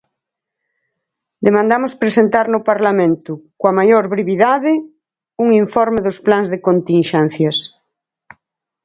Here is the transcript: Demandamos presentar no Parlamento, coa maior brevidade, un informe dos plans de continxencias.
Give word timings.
Demandamos 1.45 1.93
presentar 2.03 2.45
no 2.53 2.59
Parlamento, 2.71 3.31
coa 3.59 3.73
maior 3.79 4.05
brevidade, 4.13 4.73
un 5.43 5.47
informe 5.63 5.99
dos 6.05 6.17
plans 6.25 6.47
de 6.53 6.61
continxencias. 6.67 7.57